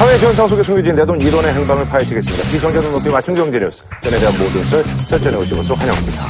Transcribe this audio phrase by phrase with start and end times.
[0.00, 2.44] 사회 현상 속에 숨겨진 내 돈 이론의 행방을 파헤치겠습니다.
[2.48, 3.82] 시청자들 높이 맞춤 경제 뉴스.
[4.02, 6.26] 전에 대한 모든 썰 설전해 오시고서 환영합니다.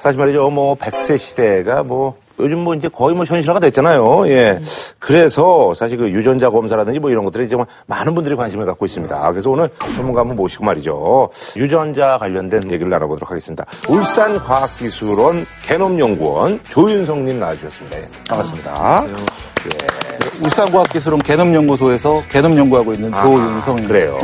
[0.00, 0.50] 사실 말이죠.
[0.50, 4.28] 뭐, 100세 시대가 뭐, 요즘 뭐 이제 거의 뭐 현실화가 됐잖아요.
[4.28, 4.60] 예.
[4.98, 9.30] 그래서 사실 그 유전자 검사라든지 뭐 이런 것들이 정말 많은 분들이 관심을 갖고 있습니다.
[9.30, 11.30] 그래서 오늘 전문가 한번 모시고 말이죠.
[11.56, 13.64] 유전자 관련된 얘기를 나눠보도록 하겠습니다.
[13.88, 17.98] 울산과학기술원 개놈연구원 조윤성님 나와주셨습니다.
[17.98, 18.08] 예.
[18.28, 19.04] 반갑습니다.
[19.06, 20.01] 네,
[20.42, 23.88] 울산과학기술원 개놈연구소에서 개놈 연구하고 있는 조윤성입니다.
[23.88, 24.18] 그래요.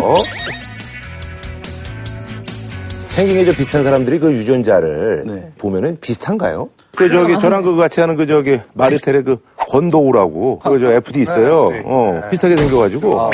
[3.07, 5.53] 생긴 게좀 비슷한 사람들이 그 유전자를 네.
[5.59, 6.69] 보면은 비슷한가요?
[6.97, 9.39] 그 저기 저랑 그 같이 하는 그 저기 마리텔의 그
[9.69, 11.71] 권도우라고 그 저 FD 있어요.
[11.85, 13.21] 어 비슷하게 생겨가지고.
[13.21, 13.31] 어.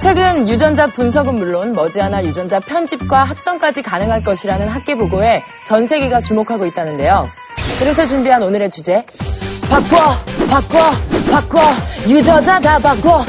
[0.00, 6.66] 최근 유전자 분석은 물론 머지않아 유전자 편집과 합성까지 가능할 것이라는 학계 보고에 전 세계가 주목하고
[6.66, 7.28] 있다는데요.
[7.80, 9.04] 그래서 준비한 오늘의 주제
[9.68, 10.16] 바꿔
[10.48, 10.90] 바꿔
[11.30, 11.60] 바꿔
[12.08, 13.24] 유전자 다 바꿔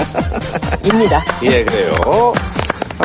[0.86, 1.24] 입니다.
[1.44, 2.34] 예, 그래요.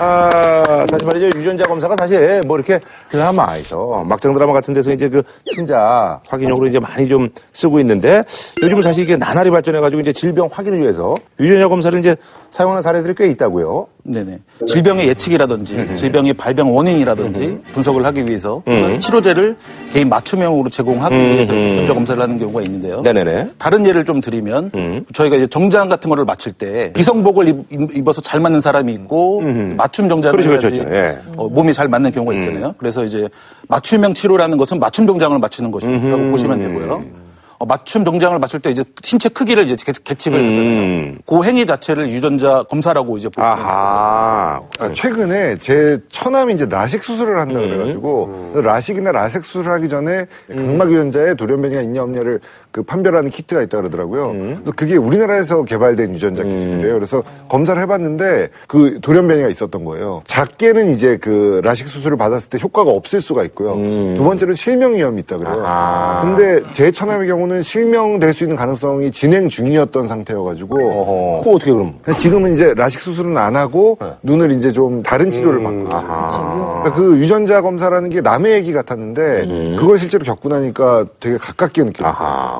[0.05, 1.27] 아, 사실 말이죠.
[1.38, 5.22] 유전자 검사가 사실 뭐 이렇게 드라마에서 막장 드라마 같은 데서 이제 그
[5.55, 8.22] 친자 확인용으로 이제 많이 좀 쓰고 있는데
[8.62, 12.16] 요즘은 사실 이게 나날이 발전해가지고 이제 질병 확인을 위해서 유전자 검사를 이제
[12.50, 13.86] 사용하는 사례들이 꽤 있다고요.
[14.06, 14.38] 네네.
[14.66, 18.62] 질병의 예측이라든지 질병의 발병 원인이라든지 분석을 하기 위해서
[19.00, 19.56] 치료제를
[19.92, 23.00] 개인 맞춤형으로 제공하기 위해서 유전자 검사를 하는 경우가 있는데요.
[23.00, 23.52] 네네네.
[23.58, 25.05] 다른 예를 좀 드리면 음.
[25.14, 29.41] 저희가 이제 정장 같은 거를 맞출 때 기성복을 입- 입어서 잘 맞는 사람이 있고
[29.77, 31.19] 맞춤 정장을 그렇죠, 해야지 그렇죠, 예.
[31.36, 32.75] 어, 몸이 잘 맞는 경우가 있잖아요.
[32.77, 33.28] 그래서 이제
[33.69, 37.23] 맞춤형 치료라는 것은 맞춤 정장을 맞추는 것이라고 보시면 되고요.
[37.65, 40.45] 어, 맞춤 정장을 맞출 때 이제 신체 크기를 이제 개- 계측을 음.
[40.45, 41.15] 하잖아요.
[41.27, 43.59] 그 행위 자체를 유전자 검사라고 이제 보시면.
[43.59, 44.61] 아,
[44.93, 51.81] 최근에 제 처남이 이제 라식 수술을 한다 그래가지고 라식이나 라섹 수술하기 전에 각막 유전자에 돌연변이가
[51.83, 52.41] 있냐 없냐를
[52.75, 54.33] 그 판별하는 키트가 있다 그러더라고요.
[54.33, 56.94] 그래서 그게 우리나라에서 개발된 유전자 키트래요.
[56.94, 60.22] 그래서 검사를 해봤는데 그 돌연변이가 있었던 거예요.
[60.26, 63.76] 작게는 이제 그 라식 수술을 받았을 때 효과가 없을 수가 있고요.
[64.16, 65.65] 두 번째는 실명 위험이 있다 그래요.
[65.65, 66.22] 아하.
[66.25, 71.43] 근데 제 처남의 경우는 실명될 수 있는 가능성이 진행 중이었던 상태여가지고 어허.
[71.44, 71.94] 그거 어떻게 그럼?
[72.19, 76.81] 지금은 이제 라식 수술은 안 하고 눈을 이제 좀 다른 치료를 받고 있죠.
[76.82, 82.09] 그러니까 그 유전자 검사라는 게 남의 얘기 같았는데 그걸 실제로 겪고 나니까 되게 가깝게 느껴요.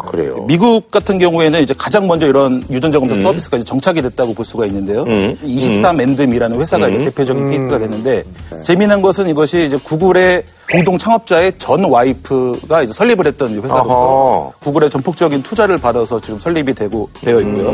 [0.07, 0.45] 그래요.
[0.47, 5.05] 미국 같은 경우에는 이제 가장 먼저 이런 유전자 검사 서비스까지 정착이 됐다고 볼 수가 있는데요.
[5.05, 8.25] 23엔즘이라는 회사가 이제 대표적인 케이스가 됐는데
[8.63, 14.51] 재미난 것은 이것이 이제 구글의 공동 창업자의 전 와이프가 이제 설립을 했던 회사로서 아하.
[14.61, 17.69] 구글의 전폭적인 투자를 받아서 지금 설립이 되고 되어 있고요.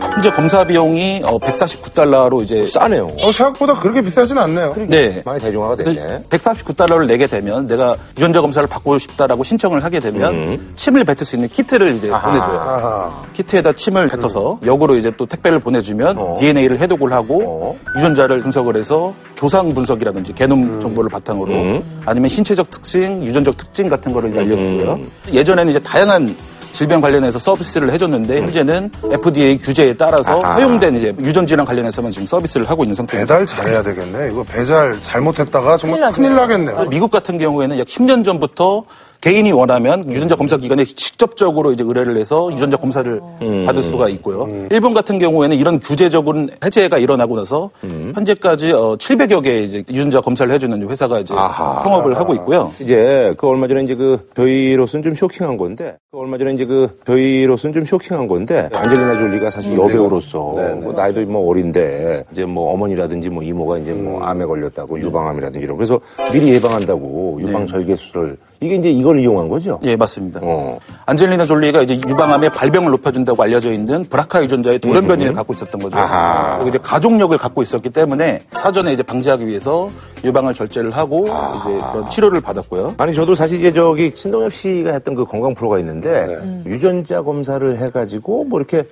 [0.00, 3.06] 현재 검사 비용이 어, 149달러로 이제 싸네요.
[3.06, 4.74] 어, 생각보다 그렇게 비싸진 않네요.
[4.88, 5.22] 네.
[5.24, 6.24] 많이 대중화가 됐네.
[6.28, 11.48] 149달러를 내게 되면 내가 유전자 검사를 받고 싶다라고 신청을 하게 되면 침을 뱉을 수 있는
[11.48, 12.60] 키트를 이제 보내줘요.
[12.60, 13.22] 아하.
[13.32, 17.78] 키트에다 침을 뱉어서 역으로 이제 또 택배를 보내주면 DNA를 해독을 하고 어.
[17.96, 24.30] 유전자를 분석을 해서 조상 분석이라든지 게놈 정보를 바탕으로 아니면 신체적 특징, 유전적 특징 같은 거를
[24.30, 25.00] 이제 알려주고요.
[25.32, 26.36] 예전에는 이제 다양한
[26.72, 30.54] 질병 관련해서 서비스를 해줬는데 현재는 FDA 규제에 따라서 아하.
[30.54, 33.34] 허용된 이제 유전 질환 관련해서만 지금 서비스를 하고 있는 상태입니다.
[33.34, 34.30] 배달 잘해야 되겠네.
[34.30, 36.36] 이거 배달 잘못했다가 정말 큰일 큰일.
[36.36, 36.88] 나겠네요.
[36.88, 38.84] 미국 같은 경우에는 약 10년 전부터
[39.22, 43.20] 개인이 원하면 유전자 검사 기관에 직접적으로 이제 의뢰를 해서 유전자 검사를
[43.64, 44.48] 받을 수가 있고요.
[44.68, 47.70] 일본 같은 경우에는 이런 규제적인 해제가 일어나고 나서
[48.14, 51.84] 현재까지 어, 700여 개의 이제 유전자 검사를 해주는 회사가 이제 아하.
[51.84, 52.72] 성업을 하고 있고요.
[52.80, 56.98] 이제 그 얼마 전에 이제 그 저희로서는 좀 쇼킹한 건데 그 얼마 전에 이제 그
[57.06, 60.38] 저희로서는 좀 쇼킹한 건데 안젤리나 졸리가 사실 여배우로서
[60.82, 65.76] 뭐 나이도 뭐 어린데 이제 뭐 어머니라든지 뭐 이모가 이제 뭐 암에 걸렸다고 유방암이라든지 이런.
[65.76, 66.00] 그래서
[66.32, 69.80] 미리 예방한다고 유방 절개 수술을 이게 이제 이걸 이용한 거죠.
[69.82, 70.38] 예, 맞습니다.
[70.42, 70.78] 어.
[71.06, 75.98] 안젤리나 졸리가 이제 유방암의 발병을 높여준다고 알려져 있는 브라카 유전자의 돌연변이를 갖고 있었던 거죠.
[75.98, 76.58] 아하.
[76.58, 79.90] 그리고 이제 가족력을 갖고 있었기 때문에 사전에 이제 방지하기 위해서
[80.24, 82.94] 유방을 절제를 하고 이제 그런 치료를 받았고요.
[82.98, 88.44] 아니 저도 사실 이제 저기 신동엽 씨가 했던 그 건강 프로가 있는데 유전자 검사를 해가지고
[88.44, 88.84] 뭐 이렇게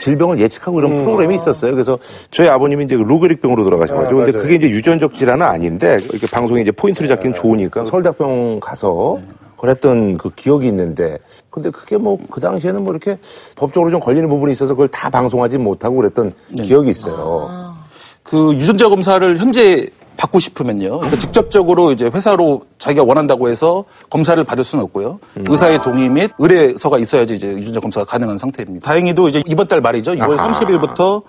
[0.00, 1.72] 질병을 예측하고 이런 프로그램이 있었어요.
[1.72, 1.98] 그래서
[2.30, 4.38] 저희 아버님이 이제 루게릭병으로 돌아가셔가지고 아, 근데.
[4.38, 9.18] 그게 이제 유전적 질환은 아닌데 이렇게 방송에 이제 포인트를 잡기는 좋으니까 서울대학병 가서
[9.58, 11.18] 그랬던 그 기억이 있는데
[11.50, 13.18] 근데 그게 뭐 그 당시에는 뭐 이렇게
[13.56, 17.74] 법적으로 좀 걸리는 부분이 있어서 그걸 다 방송하지 못하고 그랬던 기억이 있어요.
[18.22, 19.88] 그 유전자 검사를 현재
[20.18, 20.98] 받고 싶으면요.
[20.98, 25.20] 그러니까 직접적으로 이제 회사로 자기가 원한다고 해서 검사를 받을 수는 없고요.
[25.36, 28.84] 의사의 동의 및 의뢰서가 있어야지 이제 유전자 검사가 가능한 상태입니다.
[28.86, 30.12] 다행히도 이제 이번 달 말이죠.
[30.12, 30.50] 2월 아하.
[30.50, 31.22] 30일부터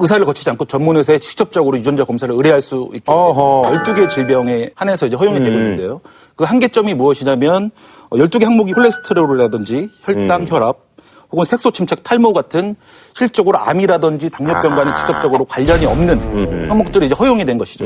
[0.00, 3.62] 의사를 거치지 않고 전문 의사에 직접적으로 유전자 검사를 의뢰할 수 있게 어허.
[3.72, 6.00] 12개 질병에 한해서 이제 허용이 되고 있는데요.
[6.34, 7.70] 그 한계점이 무엇이냐면
[8.10, 10.78] 12개 항목이 콜레스테롤이라든지 혈당, 혈압,
[11.32, 12.76] 혹은 색소 침착, 탈모 같은
[13.14, 17.84] 실적으로 암이라든지 당뇨병과는 직접적으로 관련이 없는 항목들이 이제 허용이 된 것이죠.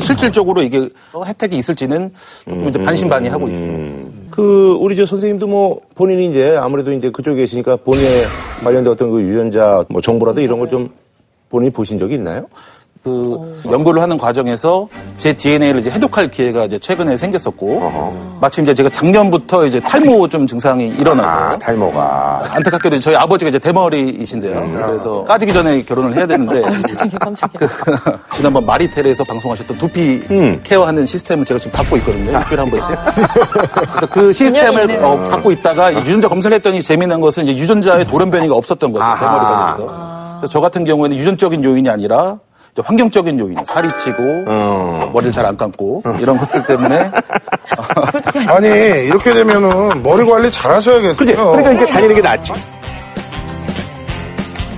[0.00, 0.88] 실질적으로 이게
[1.26, 2.12] 혜택이 있을지는
[2.48, 4.30] 조금 이제 반신반의하고 있습니다.
[4.30, 8.24] 그 우리 저 선생님도 뭐 본인이 이제 아무래도 이제 그쪽에 계시니까 본인에
[8.62, 10.88] 관련된 어떤 그 유전자 뭐 정보라도 이런 걸 좀
[11.50, 12.46] 본인이 보신 적이 있나요?
[13.04, 18.88] 그 연구를 하는 과정에서 제 DNA를 이제 해독할 기회가 이제 최근에 생겼었고 마침 이제 제가
[18.88, 22.44] 작년부터 이제 탈모 좀 증상이 일어나서 아, 탈모가.
[22.48, 24.86] 안타깝게도 저희 아버지가 이제 대머리이신데요.
[24.86, 27.68] 그래서 까지기 전에 결혼을 해야 되는데 세상에 깜짝이야.
[28.34, 30.60] 지난번 마리텔에서 방송하셨던 두피 음.
[30.62, 32.38] 케어하는 시스템을 제가 지금 받고 있거든요.
[32.38, 32.88] 일주일에 한 번씩.
[33.90, 35.04] 그래서 그 시스템을.
[35.04, 39.04] 어, 받고 있다가 이제 유전자 검사를 했더니 재미난 것은 이제 유전자의 돌연 변이가 없었던 거죠.
[39.04, 40.14] 대머리가 돼서.
[40.40, 42.38] 그래서 저 같은 경우에는 유전적인 요인이 아니라
[42.82, 45.10] 환경적인 요인, 살이 찌고 어.
[45.12, 47.10] 머리를 잘 안 감고 이런 것들 때문에
[48.48, 48.68] 아니,
[49.06, 51.14] 이렇게 되면은 머리 관리 잘 하셔야겠어요.
[51.16, 51.34] 그지?
[51.34, 52.52] 그러니까 이게 다니는 게 낫지.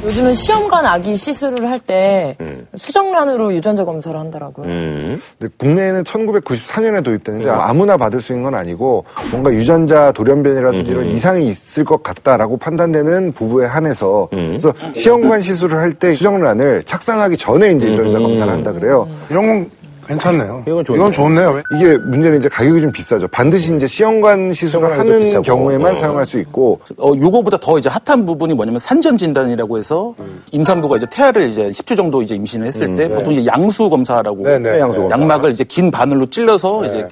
[0.05, 2.37] 요즘은 시험관 아기 시술을 할 때
[2.77, 4.67] 수정란으로 유전자 검사를 한다라고요.
[4.69, 5.21] 음.
[5.39, 11.49] 근데 국내에는 1994년에 도입됐는데 아무나 받을 수 있는 건 아니고 뭔가 유전자 돌연변이라든지 이런 이상이
[11.49, 14.29] 있을 것 같다라고 판단되는 부부에 한해서
[14.59, 19.09] 그래서 시험관 시술을 할 때 수정란을 착상하기 전에 이제 유전자 검사를 한다 그래요.
[19.31, 19.71] 이런 건
[20.09, 20.63] 괜찮네요.
[20.69, 21.01] 이건 좋네요.
[21.03, 21.51] 이건 좋네요.
[21.51, 21.63] 왜?
[21.77, 23.27] 이게 문제는 이제 가격이 좀 비싸죠.
[23.27, 25.43] 반드시 이제 시험관 시술을 하는 비싸고.
[25.43, 25.95] 경우에만 어.
[25.97, 30.15] 사용할 수 있고 어, 요거보다 더 이제 핫한 부분이 뭐냐면 산전 진단이라고 해서
[30.53, 34.61] 임산부가 이제 태아를 이제 10주 정도 이제 임신을 했을 때 보통 이제 양수 검사라고 네,
[34.61, 35.09] 네, 양수 네.
[35.09, 35.19] 검사.
[35.21, 37.09] 양막을 이제 긴 바늘로 찔러서 이제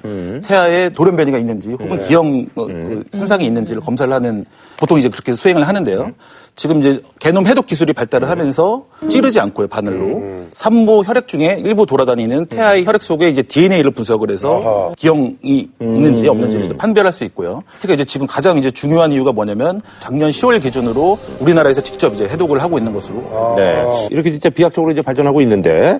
[0.46, 4.44] 태아에 돌연변이가 있는지 혹은 기형 어, 그 현상이 있는지를 검사를 하는
[4.76, 6.12] 보통 이제 그렇게 수행을 하는데요.
[6.56, 10.22] 지금 이제 게놈 해독 기술이 발달을 하면서 찌르지 않고요 바늘로.
[10.52, 16.66] 산모 혈액 중에 일부 돌아다니는 태아의 혈액 속에 이제 DNA를 분석을 해서 기형이 있는지 없는지를
[16.66, 17.64] 이제 판별할 수 있고요.
[17.80, 22.62] 특히 이제 지금 가장 이제 중요한 이유가 뭐냐면 작년 10월 기준으로 우리나라에서 직접 이제 해독을
[22.62, 23.54] 하고 있는 것으로.
[23.56, 24.08] 네.
[24.10, 25.98] 이렇게 진짜 비약적으로 이제 발전하고 있는데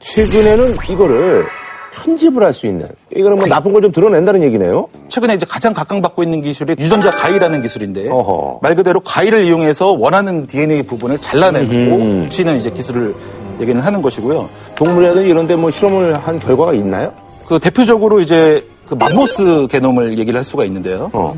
[0.00, 1.46] 최근에는 이거를
[1.92, 4.88] 편집을 할 수 있는 이거는 뭐 나쁜 걸 좀 드러낸다는 얘기네요.
[5.08, 8.60] 최근에 이제 가장 각광받고 있는 기술이 유전자 가위라는 기술인데 어허.
[8.62, 13.14] 말 그대로 가위를 이용해서 원하는 DNA 부분을 잘라내고 붙이는 이제 기술을
[13.60, 14.48] 얘기는 하는 것이고요.
[14.76, 17.12] 동물이라든지 이런 데 뭐 실험을 한 결과가 있나요?
[17.46, 21.10] 그 대표적으로 이제 그 맘모스 게놈을 얘기를 할 수가 있는데요.
[21.14, 21.34] 어.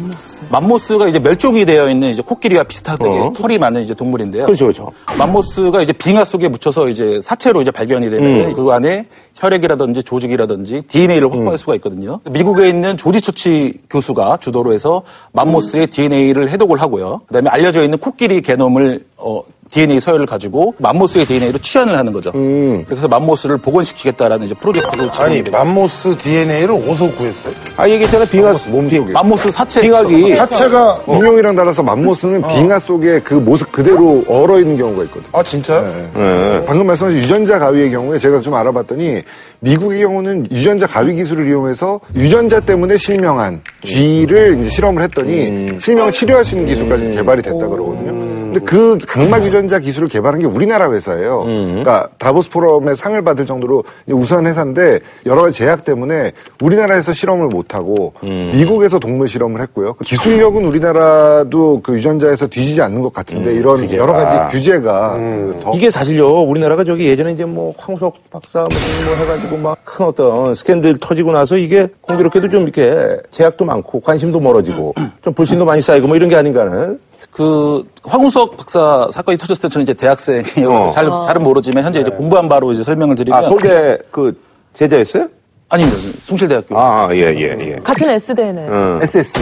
[0.50, 3.32] 맘모스가 이제 멸종이 되어 있는 이제 코끼리와 비슷하게 어.
[3.36, 4.46] 털이 많은 이제 동물인데요.
[4.46, 4.92] 그렇죠, 그렇죠.
[5.16, 8.52] 맘모스가 이제 빙하 속에 묻혀서 이제 사체로 이제 발견이 되면 음.
[8.54, 9.06] 그 안에
[9.36, 11.56] 혈액이라든지 조직이라든지 DNA를 확보할 음.
[11.56, 12.18] 수가 있거든요.
[12.28, 15.02] 미국에 있는 조지 처치 교수가 주도로 해서
[15.32, 17.20] 맘모스의 DNA를 해독을 하고요.
[17.28, 19.42] 그다음에 알려져 있는 코끼리 게놈을 어,
[19.74, 22.30] DNA 서열을 가지고 맘모스의 DNA로 치환을 하는 거죠.
[22.36, 22.84] 음.
[22.88, 27.52] 그래서 맘모스를 복원시키겠다라는 이제 프로젝트로 아니, 맘모스 DNA를 어디서 구했어요?
[27.76, 33.34] 아 얘기했잖아 빙하 몸 속에 맘모스 사체 빙하기 자체가, 공룡이랑 달라서 맘모스는 빙하 속에 그
[33.34, 35.28] 모습 그대로 얼어 있는 경우가 있거든요.
[35.32, 36.10] 아, 진짜요?
[36.14, 36.64] 네.
[36.66, 39.22] 방금 말씀하신 유전자 가위의 경우에 제가 좀 알아봤더니
[39.58, 46.44] 미국의 경우는 유전자 가위 기술을 이용해서 유전자 때문에 실명한 쥐를 이제 실험을 했더니 실명을 치료할
[46.44, 48.23] 수 있는 기술까지 개발이 됐다 그러거든요.
[48.54, 51.44] 근데 그 각막 유전자 기술을 개발한 게 우리나라 회사예요.
[51.44, 57.74] 그러니까 다보스 포럼에 상을 받을 정도로 우수한 회사인데 여러 가지 제약 때문에 우리나라에서 실험을 못
[57.74, 59.94] 하고 미국에서 동물 실험을 했고요.
[59.94, 64.02] 그 기술력은 우리나라도 그 유전자에서 뒤지지 않는 것 같은데 이런 규제가.
[64.02, 69.14] 여러 가지 규제가 그 더 이게 사실요 우리나라가 저기 예전에 이제 뭐 황석 박사 뭐
[69.16, 74.94] 해가지고 막 큰 어떤 스캔들 터지고 나서 이게 공교롭게도 좀 이렇게 제약도 많고 관심도 멀어지고
[75.22, 76.98] 좀 불신도 많이 쌓이고 뭐 이런 게 아닌가는
[77.34, 80.72] 그 황우석 박사 사건이 터졌을 때 저는 이제 대학생이요.
[80.72, 80.90] 어.
[80.92, 84.40] 잘, 잘은 모르지만 현재 이제 공부한 바로 이제 설명을 드리면 아 서울대 그
[84.72, 85.28] 제자였어요?
[85.68, 85.98] 아닙니다.
[86.22, 86.78] 숭실대학교.
[86.78, 87.58] 아 예 예 예.
[87.72, 87.76] 예.
[87.82, 88.68] 같은 S대네.
[88.68, 89.00] 응.
[89.02, 89.32] SS.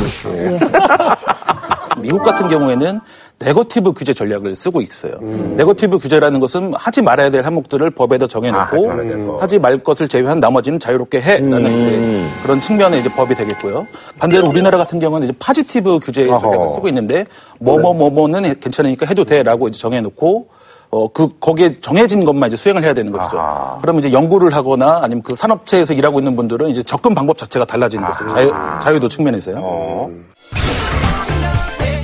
[2.01, 2.99] 미국 같은 경우에는
[3.45, 5.19] 네거티브 규제 전략을 쓰고 있어요.
[5.21, 9.39] 네거티브 규제라는 것은 하지 말아야 될 항목들을 법에다 아, 하지 정해놓고 될 거.
[9.39, 13.87] 하지 말 것을 제외한 나머지는 자유롭게 해라는 이제 그런 측면의 이제 법이 되겠고요.
[14.19, 16.41] 반대로 우리나라 같은 경우는 이제 파지티브 규제 어허.
[16.41, 17.25] 전략을 쓰고 있는데
[17.61, 20.49] 뭐뭐 뭐뭐는 괜찮으니까 해도 돼라고 이제 정해놓고
[20.95, 23.39] 어, 그, 거기에 정해진 것만 이제 수행을 해야 되는 것이죠.
[23.41, 23.79] 아하.
[23.81, 28.07] 그러면 이제 연구를 하거나 아니면 그 산업체에서 일하고 있는 분들은 이제 접근 방법 자체가 달라지는
[28.07, 28.29] 거죠.
[28.29, 29.57] 자유, 자유도 측면에서요.
[29.59, 30.11] 어.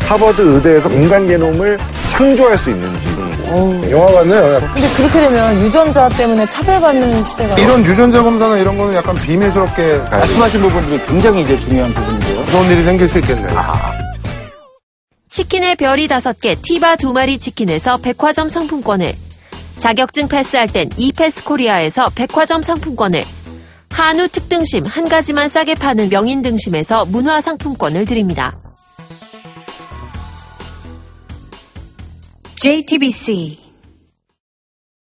[0.08, 1.78] 하버드 의대에서 인간 게놈을
[2.10, 3.06] 창조할 수 있는지
[3.90, 4.60] 영화 같네요.
[4.72, 10.62] 근데 그렇게 되면 유전자 때문에 차별받는 시대가 이런 유전자 검사나 이런 거는 약간 비밀스럽게 말씀하신
[10.62, 12.40] 부분 중에 굉장히 이제 중요한 부분인데요.
[12.40, 13.62] 무서운 일이 생길 수 있겠네요.
[15.28, 19.12] 치킨의 별이 다섯 개 티바 두 마리 치킨에서 백화점 상품권을
[19.78, 23.24] 자격증 패스할 땐 이패스 코리아에서 백화점 상품권을
[23.90, 28.56] 한우 특등심 한 가지만 싸게 파는 명인 등심에서 문화 상품권을 드립니다.
[32.58, 33.67] JTBC